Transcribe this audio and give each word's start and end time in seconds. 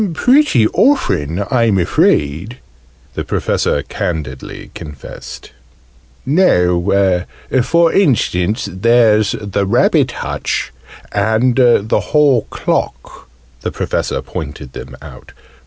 "Pretty 0.15 0.67
often, 0.69 1.43
I'm 1.51 1.77
afraid," 1.77 2.57
the 3.13 3.23
Professor 3.23 3.83
candidly 3.83 4.71
confessed. 4.73 5.51
"Now, 6.25 6.81
for 7.61 7.93
instance, 7.93 8.67
there's 8.71 9.35
the 9.39 9.67
rabbit 9.67 10.09
hutch 10.13 10.73
and 11.11 11.55
the 11.55 11.99
hall 12.03 12.47
clock." 12.49 13.29
The 13.61 13.71
Professor 13.71 14.23
pointed 14.23 14.73
them 14.73 14.97
out. 15.03 15.33